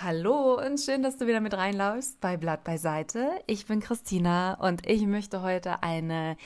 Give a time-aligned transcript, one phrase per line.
[0.00, 3.30] Hallo und schön, dass du wieder mit reinlaufst bei Blatt beiseite.
[3.48, 6.36] Ich bin Christina und ich möchte heute eine,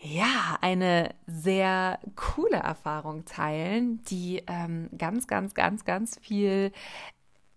[0.00, 6.72] ja, eine sehr coole Erfahrung teilen, die ähm, ganz, ganz, ganz, ganz viel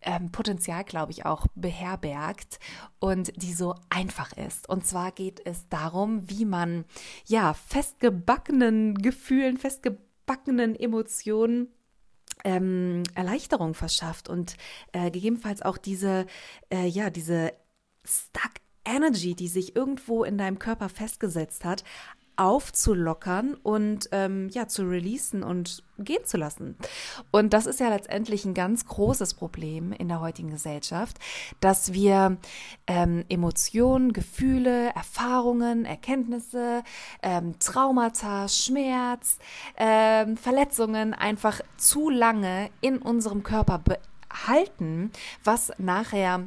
[0.02, 2.60] ähm, Potenzial, glaube ich, auch beherbergt
[3.00, 4.70] und die so einfach ist.
[4.70, 6.86] Und zwar geht es darum, wie man
[7.26, 11.70] ja festgebackenen Gefühlen, festgebackenen Emotionen
[12.46, 14.56] ähm, Erleichterung verschafft und
[14.94, 16.28] äh, gegebenenfalls auch diese,
[16.72, 17.52] äh, ja, diese
[18.06, 18.54] Stuck
[18.86, 21.84] Energy, die sich irgendwo in deinem Körper festgesetzt hat,
[22.38, 26.76] aufzulockern und ähm, ja zu releasen und gehen zu lassen.
[27.32, 31.18] Und das ist ja letztendlich ein ganz großes Problem in der heutigen Gesellschaft,
[31.60, 32.38] dass wir
[32.88, 36.84] ähm, Emotionen, Gefühle, Erfahrungen, Erkenntnisse,
[37.22, 39.40] ähm, Traumata, Schmerz,
[39.78, 45.12] ähm, Verletzungen einfach zu lange in unserem Körper behalten,
[45.44, 46.44] was nachher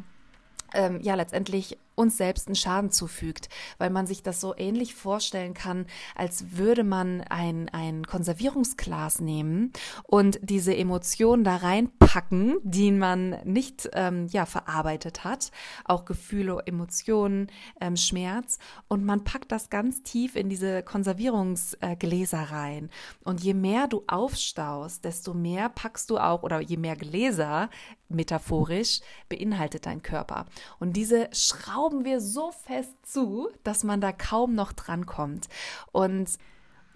[0.75, 5.53] ähm, ja letztendlich uns selbst einen Schaden zufügt, weil man sich das so ähnlich vorstellen
[5.53, 9.73] kann, als würde man ein, ein Konservierungsglas nehmen
[10.05, 15.51] und diese Emotionen da reinpacken, die man nicht ähm, ja, verarbeitet hat,
[15.85, 17.49] auch Gefühle, Emotionen,
[17.81, 22.91] ähm, Schmerz und man packt das ganz tief in diese Konservierungsgläser rein.
[23.25, 27.71] Und je mehr du aufstaust, desto mehr packst du auch, oder je mehr Gläser,
[28.09, 30.47] metaphorisch, beinhaltet dein Körper.
[30.79, 35.49] Und diese Schrauben schrauben wir so fest zu, dass man da kaum noch drankommt.
[35.91, 36.29] Und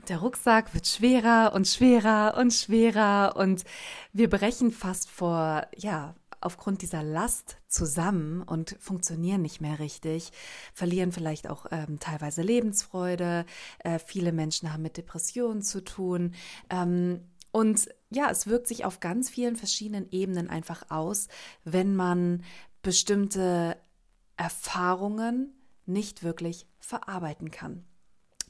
[0.09, 3.65] der Rucksack wird schwerer und schwerer und schwerer und
[4.13, 10.31] wir brechen fast vor, ja, aufgrund dieser Last zusammen und funktionieren nicht mehr richtig,
[10.75, 13.47] verlieren vielleicht auch ähm, teilweise Lebensfreude.
[13.79, 16.35] Äh, viele Menschen haben mit Depressionen zu tun.
[16.69, 21.29] Ähm, und ja, es wirkt sich auf ganz vielen verschiedenen Ebenen einfach aus,
[21.65, 22.43] wenn man
[22.83, 23.77] bestimmte
[24.37, 25.55] Erfahrungen
[25.87, 27.85] nicht wirklich verarbeiten kann.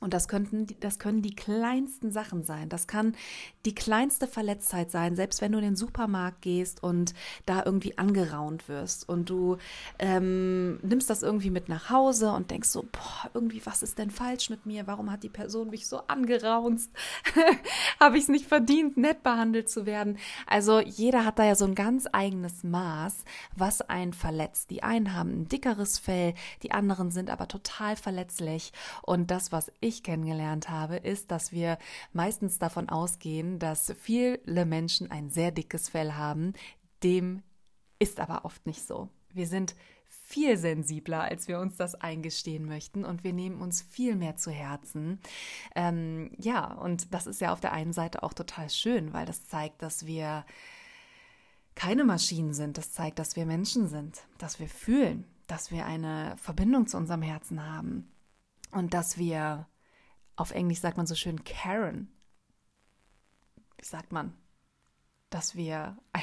[0.03, 2.69] Und das könnten, das können die kleinsten Sachen sein.
[2.69, 3.15] Das kann
[3.65, 7.15] die kleinste Verletztheit sein, selbst wenn du in den Supermarkt gehst und
[7.47, 9.59] da irgendwie angeraunt wirst und du
[10.01, 14.11] ähm, nimmst das irgendwie mit nach Hause und denkst so, boah, irgendwie, was ist denn
[14.11, 14.89] falsch mit mir?
[14.89, 16.91] Warum hat die Person mich so angeraunzt?
[18.01, 20.19] Habe ich es nicht verdient, nett behandelt zu werden?
[20.49, 23.25] Also jeder hat da ja so ein ganz eigenes Maß,
[23.55, 24.71] was einen verletzt.
[24.71, 28.73] Die einen haben ein dickeres Fell, die anderen sind aber total verletzlich.
[29.03, 31.79] Und das, was ich ich kennengelernt habe, ist, dass wir
[32.13, 36.55] meistens davon ausgehen, dass viele Menschen ein sehr dickes Fell haben.
[37.03, 37.43] Dem
[37.99, 39.09] ist aber oft nicht so.
[39.33, 39.75] Wir sind
[40.09, 44.51] viel sensibler, als wir uns das eingestehen möchten und wir nehmen uns viel mehr zu
[44.51, 45.21] Herzen.
[45.75, 49.47] Ähm, ja, und das ist ja auf der einen Seite auch total schön, weil das
[49.47, 50.45] zeigt, dass wir
[51.75, 52.79] keine Maschinen sind.
[52.79, 57.23] Das zeigt, dass wir Menschen sind, dass wir fühlen, dass wir eine Verbindung zu unserem
[57.23, 58.11] Herzen haben
[58.71, 59.67] und dass wir
[60.37, 62.09] auf Englisch sagt man so schön Karen.
[63.79, 64.35] Wie sagt man?
[65.31, 66.23] Dass wir ein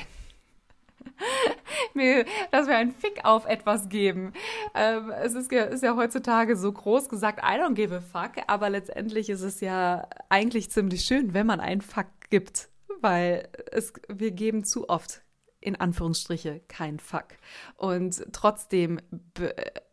[2.52, 4.34] dass wir einen Fick auf etwas geben.
[4.74, 8.44] Ähm, es ist ja, ist ja heutzutage so groß gesagt, I don't give a fuck,
[8.48, 12.70] aber letztendlich ist es ja eigentlich ziemlich schön, wenn man einen Fuck gibt,
[13.02, 15.22] weil es, wir geben zu oft
[15.62, 17.38] in Anführungsstriche kein Fuck.
[17.76, 19.00] Und trotzdem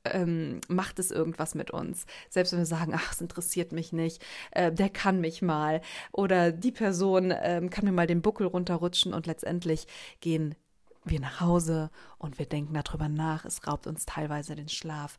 [0.05, 2.07] ähm, macht es irgendwas mit uns.
[2.31, 5.81] Selbst wenn wir sagen, ach, es interessiert mich nicht, äh, der kann mich mal
[6.13, 9.87] oder die Person äh, kann mir mal den Buckel runterrutschen und letztendlich
[10.21, 10.55] gehen
[11.05, 13.45] wir nach Hause und wir denken darüber nach.
[13.45, 15.19] Es raubt uns teilweise den Schlaf.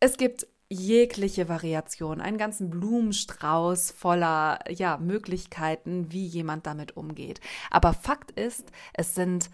[0.00, 7.40] Es gibt jegliche Variation, einen ganzen Blumenstrauß voller ja, Möglichkeiten, wie jemand damit umgeht.
[7.70, 9.50] Aber Fakt ist, es sind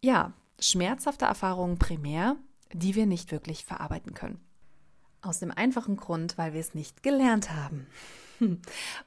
[0.00, 2.36] ja schmerzhafte Erfahrungen primär,
[2.72, 4.40] die wir nicht wirklich verarbeiten können.
[5.22, 7.86] Aus dem einfachen Grund, weil wir es nicht gelernt haben.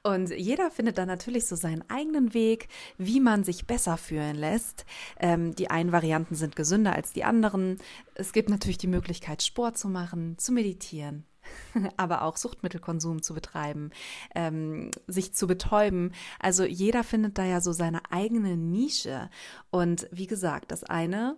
[0.03, 4.85] Und jeder findet dann natürlich so seinen eigenen Weg, wie man sich besser fühlen lässt.
[5.19, 7.77] Ähm, die einen Varianten sind gesünder als die anderen.
[8.15, 11.25] Es gibt natürlich die Möglichkeit, Sport zu machen, zu meditieren,
[11.97, 13.91] aber auch Suchtmittelkonsum zu betreiben,
[14.35, 16.13] ähm, sich zu betäuben.
[16.39, 19.29] Also jeder findet da ja so seine eigene Nische.
[19.69, 21.37] Und wie gesagt, das eine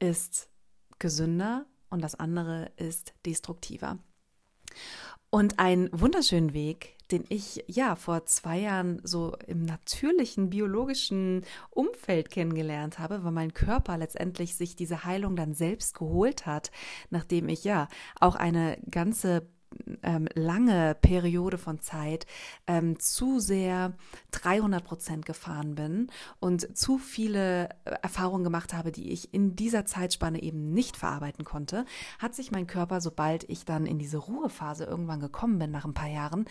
[0.00, 0.48] ist
[0.98, 3.98] gesünder und das andere ist destruktiver.
[5.30, 12.30] Und einen wunderschönen Weg, den ich ja vor zwei Jahren so im natürlichen biologischen Umfeld
[12.30, 16.70] kennengelernt habe, weil mein Körper letztendlich sich diese Heilung dann selbst geholt hat,
[17.10, 17.88] nachdem ich ja
[18.20, 19.46] auch eine ganze
[20.02, 22.26] ähm, lange Periode von Zeit
[22.66, 23.94] ähm, zu sehr
[24.32, 26.10] 300 Prozent gefahren bin
[26.40, 31.44] und zu viele äh, Erfahrungen gemacht habe, die ich in dieser Zeitspanne eben nicht verarbeiten
[31.44, 31.84] konnte,
[32.18, 35.94] hat sich mein Körper, sobald ich dann in diese Ruhephase irgendwann gekommen bin, nach ein
[35.94, 36.46] paar Jahren,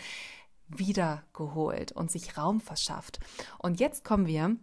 [0.68, 3.20] wiedergeholt und sich Raum verschafft.
[3.58, 4.56] Und jetzt kommen wir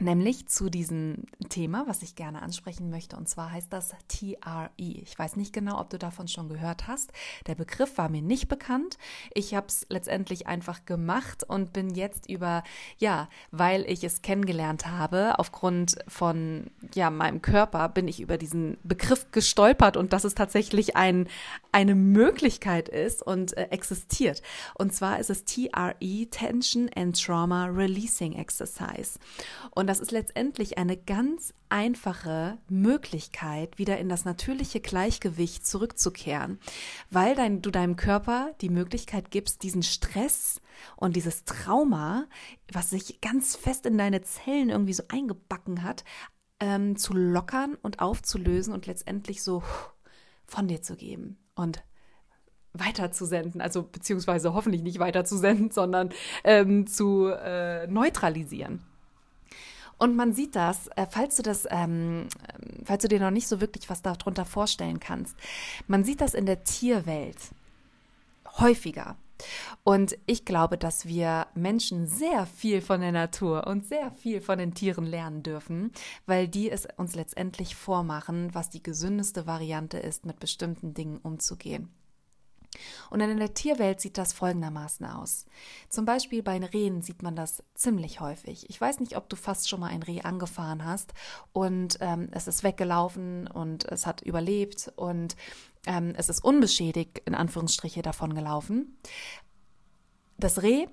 [0.00, 3.16] Nämlich zu diesem Thema, was ich gerne ansprechen möchte.
[3.16, 4.70] Und zwar heißt das TRE.
[4.76, 7.12] Ich weiß nicht genau, ob du davon schon gehört hast.
[7.46, 8.96] Der Begriff war mir nicht bekannt.
[9.34, 12.62] Ich habe es letztendlich einfach gemacht und bin jetzt über,
[12.96, 18.78] ja, weil ich es kennengelernt habe, aufgrund von, ja, meinem Körper, bin ich über diesen
[18.82, 21.28] Begriff gestolpert und dass es tatsächlich ein,
[21.72, 24.40] eine Möglichkeit ist und äh, existiert.
[24.78, 29.18] Und zwar ist es TRE, Tension and Trauma Releasing Exercise.
[29.72, 36.60] Und das ist letztendlich eine ganz einfache Möglichkeit, wieder in das natürliche Gleichgewicht zurückzukehren,
[37.10, 40.60] weil dein, du deinem Körper die Möglichkeit gibst, diesen Stress
[40.94, 42.28] und dieses Trauma,
[42.72, 46.04] was sich ganz fest in deine Zellen irgendwie so eingebacken hat,
[46.60, 49.64] ähm, zu lockern und aufzulösen und letztendlich so
[50.46, 51.82] von dir zu geben und
[52.74, 56.10] weiterzusenden, also beziehungsweise hoffentlich nicht weiterzusenden, sondern
[56.44, 58.86] ähm, zu äh, neutralisieren.
[60.00, 62.26] Und man sieht das, äh, falls du das, ähm,
[62.84, 65.36] falls du dir noch nicht so wirklich was darunter vorstellen kannst,
[65.88, 67.36] man sieht das in der Tierwelt
[68.58, 69.16] häufiger.
[69.84, 74.58] Und ich glaube, dass wir Menschen sehr viel von der Natur und sehr viel von
[74.58, 75.92] den Tieren lernen dürfen,
[76.24, 81.90] weil die es uns letztendlich vormachen, was die gesündeste Variante ist, mit bestimmten Dingen umzugehen.
[83.10, 85.46] Und in der Tierwelt sieht das folgendermaßen aus.
[85.88, 88.68] Zum Beispiel bei Rehen sieht man das ziemlich häufig.
[88.68, 91.12] Ich weiß nicht, ob du fast schon mal ein Reh angefahren hast
[91.52, 95.36] und ähm, es ist weggelaufen und es hat überlebt und
[95.86, 98.96] ähm, es ist unbeschädigt in Anführungsstriche davon gelaufen.
[100.38, 100.86] Das Reh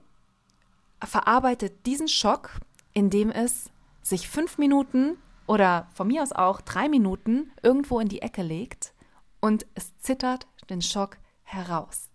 [1.03, 2.51] verarbeitet diesen Schock,
[2.93, 3.69] indem es
[4.01, 5.17] sich fünf Minuten
[5.47, 8.93] oder von mir aus auch drei Minuten irgendwo in die Ecke legt
[9.39, 12.09] und es zittert den Schock heraus.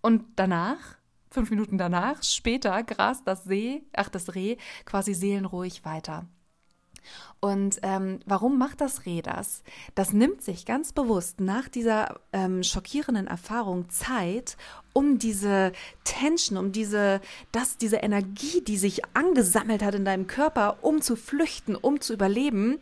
[0.00, 0.96] Und danach,
[1.30, 6.26] fünf Minuten danach, später grast das See, ach das Reh quasi seelenruhig weiter.
[7.40, 9.62] Und ähm, warum macht das Reh das?
[9.94, 14.56] Das nimmt sich ganz bewusst nach dieser ähm, schockierenden Erfahrung Zeit,
[14.92, 15.72] um diese
[16.04, 21.16] Tension, um diese, das, diese Energie, die sich angesammelt hat in deinem Körper, um zu
[21.16, 22.78] flüchten, um zu überleben,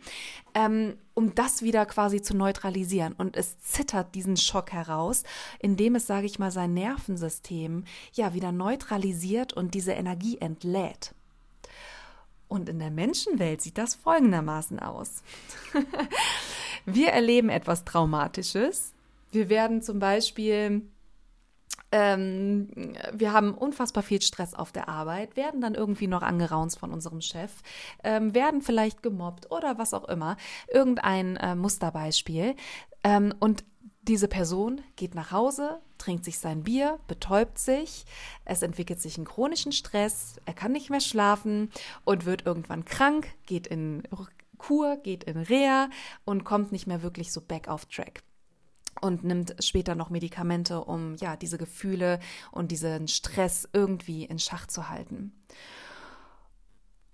[0.53, 3.13] ähm, um das wieder quasi zu neutralisieren.
[3.13, 5.21] Und es zittert diesen Schock heraus,
[5.59, 7.83] indem es, sage ich mal, sein Nervensystem
[8.13, 11.13] ja wieder neutralisiert und diese Energie entlädt.
[12.47, 15.21] Und in der Menschenwelt sieht das folgendermaßen aus.
[16.85, 18.91] wir erleben etwas Traumatisches.
[19.31, 20.81] Wir werden zum Beispiel
[21.91, 22.69] ähm,
[23.13, 27.21] wir haben unfassbar viel Stress auf der Arbeit, werden dann irgendwie noch angeraunzt von unserem
[27.21, 27.51] Chef,
[28.03, 30.37] ähm, werden vielleicht gemobbt oder was auch immer.
[30.73, 32.55] Irgendein äh, Musterbeispiel.
[33.03, 33.63] Ähm, und
[34.03, 38.05] diese Person geht nach Hause, trinkt sich sein Bier, betäubt sich,
[38.45, 41.69] es entwickelt sich einen chronischen Stress, er kann nicht mehr schlafen
[42.03, 44.03] und wird irgendwann krank, geht in
[44.57, 45.89] Kur, geht in Reha
[46.25, 48.23] und kommt nicht mehr wirklich so back auf track
[48.99, 52.19] und nimmt später noch Medikamente, um ja diese Gefühle
[52.51, 55.31] und diesen Stress irgendwie in Schach zu halten.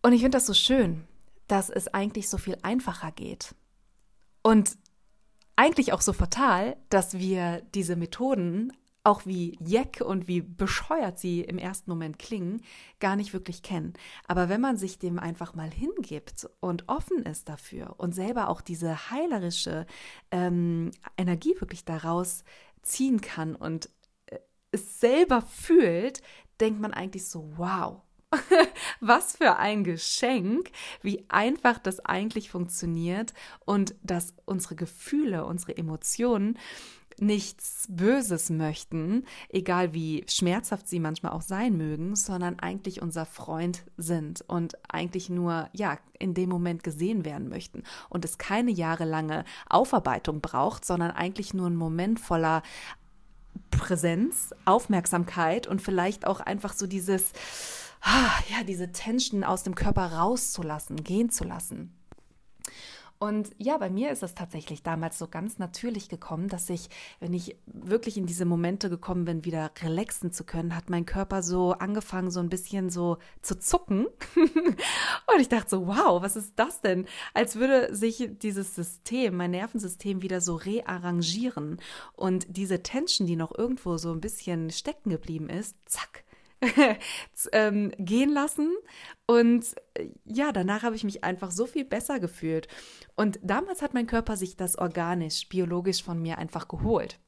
[0.02, 1.06] Und ich finde das so schön,
[1.48, 3.54] dass es eigentlich so viel einfacher geht.
[4.42, 4.78] Und
[5.56, 8.74] eigentlich auch so fatal, dass wir diese Methoden,
[9.08, 12.62] auch wie jeck und wie bescheuert sie im ersten Moment klingen,
[13.00, 13.94] gar nicht wirklich kennen.
[14.28, 18.60] Aber wenn man sich dem einfach mal hingibt und offen ist dafür und selber auch
[18.60, 19.86] diese heilerische
[20.30, 22.44] ähm, Energie wirklich daraus
[22.82, 23.90] ziehen kann und
[24.26, 24.40] äh,
[24.72, 26.22] es selber fühlt,
[26.60, 28.02] denkt man eigentlich so, wow,
[29.00, 30.72] Was für ein Geschenk,
[31.02, 33.34] wie einfach das eigentlich funktioniert
[33.66, 36.60] und dass unsere Gefühle, unsere Emotionen
[37.20, 43.84] nichts Böses möchten, egal wie schmerzhaft sie manchmal auch sein mögen, sondern eigentlich unser Freund
[43.98, 49.46] sind und eigentlich nur, ja, in dem Moment gesehen werden möchten und es keine jahrelange
[49.70, 52.64] Aufarbeitung braucht, sondern eigentlich nur ein Moment voller
[53.72, 57.32] Präsenz, Aufmerksamkeit und vielleicht auch einfach so dieses,
[58.50, 61.97] ja, diese Tension aus dem Körper rauszulassen, gehen zu lassen.
[63.20, 67.34] Und ja, bei mir ist es tatsächlich damals so ganz natürlich gekommen, dass ich, wenn
[67.34, 71.72] ich wirklich in diese Momente gekommen bin, wieder relaxen zu können, hat mein Körper so
[71.74, 74.06] angefangen, so ein bisschen so zu zucken.
[74.36, 77.08] und ich dachte so, wow, was ist das denn?
[77.34, 81.80] Als würde sich dieses System, mein Nervensystem wieder so rearrangieren
[82.14, 86.24] und diese Tension, die noch irgendwo so ein bisschen stecken geblieben ist, zack,
[87.52, 88.76] ähm, gehen lassen.
[89.26, 92.68] Und äh, ja, danach habe ich mich einfach so viel besser gefühlt.
[93.16, 97.20] Und damals hat mein Körper sich das organisch, biologisch von mir einfach geholt.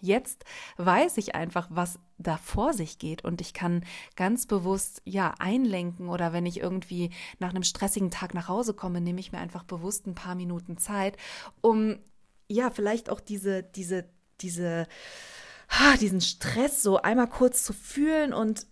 [0.00, 0.44] Jetzt
[0.76, 6.08] weiß ich einfach, was da vor sich geht und ich kann ganz bewusst ja einlenken
[6.08, 9.64] oder wenn ich irgendwie nach einem stressigen Tag nach Hause komme, nehme ich mir einfach
[9.64, 11.16] bewusst ein paar Minuten Zeit,
[11.60, 11.98] um
[12.48, 14.08] ja vielleicht auch diese diese
[14.40, 14.86] diese
[16.00, 18.66] diesen Stress so einmal kurz zu fühlen und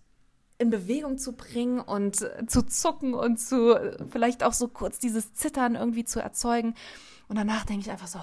[0.57, 2.15] in Bewegung zu bringen und
[2.47, 3.75] zu zucken und zu
[4.09, 6.75] vielleicht auch so kurz dieses Zittern irgendwie zu erzeugen.
[7.27, 8.19] Und danach denke ich einfach so,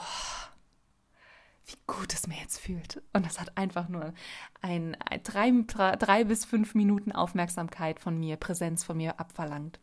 [1.66, 3.02] wie gut es mir jetzt fühlt.
[3.12, 4.14] Und das hat einfach nur
[4.62, 5.50] ein, ein drei,
[5.96, 9.78] drei bis fünf Minuten Aufmerksamkeit von mir, Präsenz von mir abverlangt.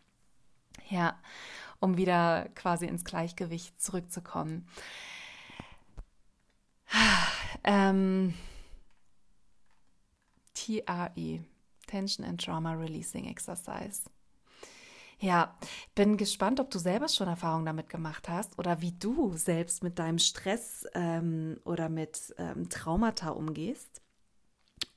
[0.90, 1.20] Ja,
[1.80, 4.68] um wieder quasi ins Gleichgewicht zurückzukommen.
[7.64, 8.36] Ähm,
[10.70, 11.40] TRE,
[11.88, 14.10] Tension and Trauma Releasing Exercise.
[15.20, 15.58] Ja,
[15.96, 20.00] bin gespannt, ob du selber schon Erfahrungen damit gemacht hast oder wie du selbst mit
[20.00, 24.02] deinem Stress ähm, oder mit ähm, Traumata umgehst.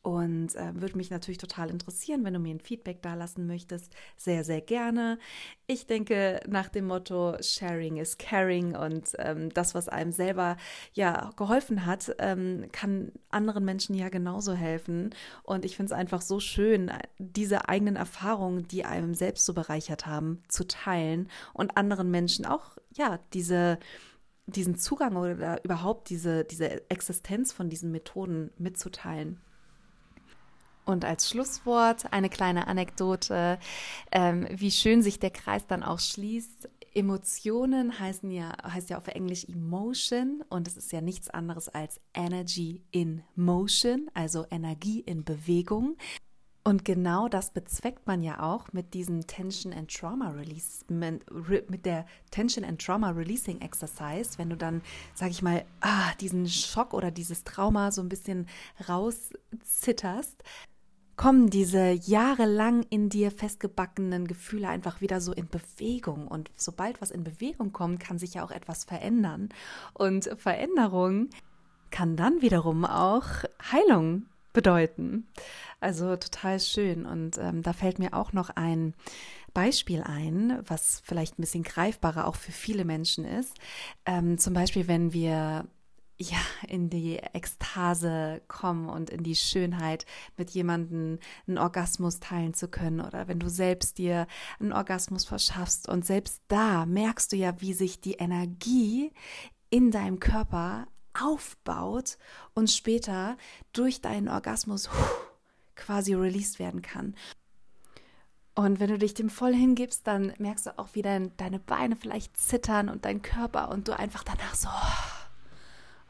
[0.02, 3.94] Und äh, würde mich natürlich total interessieren, wenn du mir ein Feedback da lassen möchtest.
[4.16, 5.16] Sehr, sehr gerne.
[5.68, 10.56] Ich denke nach dem Motto Sharing is Caring und ähm, das, was einem selber
[10.92, 15.14] ja geholfen hat, ähm, kann anderen Menschen ja genauso helfen.
[15.44, 20.04] Und ich finde es einfach so schön, diese eigenen Erfahrungen, die einem selbst so bereichert
[20.06, 23.78] haben, zu teilen und anderen Menschen auch ja diese
[24.46, 29.40] diesen Zugang oder überhaupt diese, diese Existenz von diesen Methoden mitzuteilen.
[30.84, 33.58] Und als Schlusswort eine kleine Anekdote,
[34.10, 36.68] ähm, wie schön sich der Kreis dann auch schließt.
[36.94, 42.00] Emotionen heißen ja, heißt ja auf Englisch Emotion und es ist ja nichts anderes als
[42.12, 45.96] Energy in Motion, also Energie in Bewegung.
[46.64, 52.06] Und genau das bezweckt man ja auch mit diesem Tension and Trauma Release, mit der
[52.30, 54.80] Tension and Trauma Releasing Exercise, wenn du dann,
[55.12, 58.46] sag ich mal, ah, diesen Schock oder dieses Trauma so ein bisschen
[58.88, 60.44] rauszitterst,
[61.22, 66.26] kommen diese jahrelang in dir festgebackenen Gefühle einfach wieder so in Bewegung.
[66.26, 69.50] Und sobald was in Bewegung kommt, kann sich ja auch etwas verändern.
[69.94, 71.30] Und Veränderung
[71.92, 73.26] kann dann wiederum auch
[73.70, 75.28] Heilung bedeuten.
[75.78, 77.06] Also total schön.
[77.06, 78.92] Und ähm, da fällt mir auch noch ein
[79.54, 83.56] Beispiel ein, was vielleicht ein bisschen greifbarer auch für viele Menschen ist.
[84.06, 85.68] Ähm, zum Beispiel, wenn wir
[86.18, 86.38] ja,
[86.68, 93.00] in die Ekstase kommen und in die Schönheit, mit jemandem einen Orgasmus teilen zu können
[93.00, 94.26] oder wenn du selbst dir
[94.60, 99.12] einen Orgasmus verschaffst und selbst da merkst du ja, wie sich die Energie
[99.70, 100.86] in deinem Körper
[101.18, 102.18] aufbaut
[102.54, 103.36] und später
[103.72, 104.88] durch deinen Orgasmus
[105.74, 107.14] quasi released werden kann.
[108.54, 111.96] Und wenn du dich dem voll hingibst, dann merkst du auch, wie dein, deine Beine
[111.96, 114.68] vielleicht zittern und dein Körper und du einfach danach so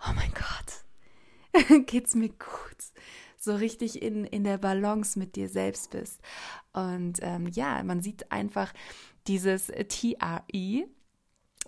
[0.07, 2.77] oh mein Gott, geht's mir gut.
[3.39, 6.21] So richtig in, in der Balance mit dir selbst bist.
[6.73, 8.73] Und ähm, ja, man sieht einfach
[9.27, 10.87] dieses TRE,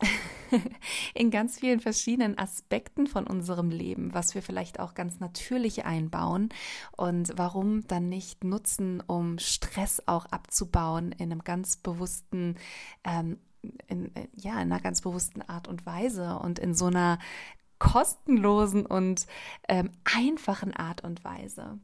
[1.15, 6.49] in ganz vielen verschiedenen Aspekten von unserem Leben, was wir vielleicht auch ganz natürlich einbauen
[6.97, 12.57] und warum dann nicht nutzen, um Stress auch abzubauen in einem ganz bewussten
[13.05, 13.39] ähm,
[13.87, 17.19] in, ja, in einer ganz bewussten Art und Weise und in so einer
[17.79, 19.27] kostenlosen und
[19.69, 21.79] ähm, einfachen Art und Weise.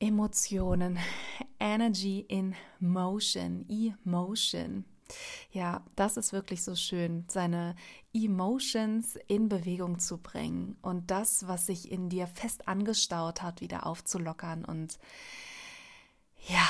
[0.00, 0.98] Emotionen,
[1.58, 4.84] Energy in Motion, Emotion.
[5.50, 7.74] Ja, das ist wirklich so schön, seine
[8.12, 13.86] Emotions in Bewegung zu bringen und das, was sich in dir fest angestaut hat, wieder
[13.86, 14.98] aufzulockern und
[16.46, 16.66] ja,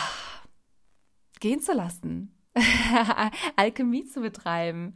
[1.40, 2.37] gehen zu lassen.
[3.56, 4.94] Alchemie zu betreiben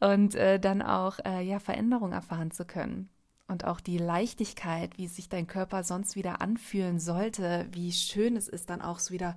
[0.00, 3.08] und äh, dann auch äh, ja Veränderung erfahren zu können.
[3.48, 8.48] Und auch die Leichtigkeit, wie sich dein Körper sonst wieder anfühlen sollte, wie schön es
[8.48, 9.36] ist, dann auch so wieder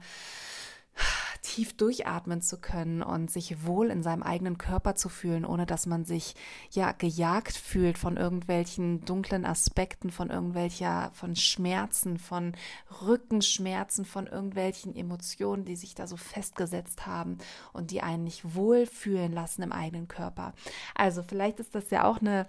[1.56, 5.86] tief durchatmen zu können und sich wohl in seinem eigenen Körper zu fühlen, ohne dass
[5.86, 6.36] man sich
[6.70, 12.58] ja gejagt fühlt von irgendwelchen dunklen Aspekten, von irgendwelcher, von Schmerzen, von
[13.02, 17.38] Rückenschmerzen, von irgendwelchen Emotionen, die sich da so festgesetzt haben
[17.72, 20.54] und die einen nicht wohlfühlen lassen im eigenen Körper.
[20.94, 22.48] Also vielleicht ist das ja auch eine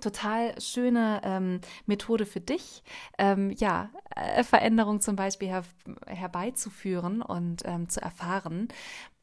[0.00, 2.82] total schöne ähm, Methode für dich,
[3.18, 5.64] ähm, ja, äh, Veränderung zum Beispiel her
[6.06, 8.68] herbeizuführen und ähm, zu erfahren.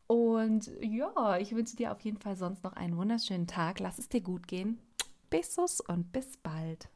[0.08, 3.80] Und ja, ich wünsche dir auf jeden Fall sonst noch einen wunderschönen Tag.
[3.80, 4.80] Lass es dir gut gehen.
[5.30, 6.90] Besos und bis bald.